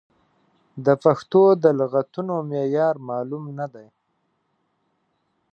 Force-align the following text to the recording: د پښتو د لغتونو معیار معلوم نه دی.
د 0.85 0.87
پښتو 1.03 1.43
د 1.63 1.65
لغتونو 1.79 2.35
معیار 2.49 2.95
معلوم 3.09 3.45
نه 3.59 3.67
دی. 3.73 3.87